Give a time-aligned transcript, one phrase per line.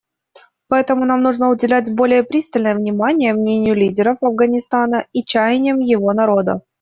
[0.67, 6.63] Поэтому нам нужно уделять более пристальное внимание мнению лидеров Афганистана и чаяниям его народа.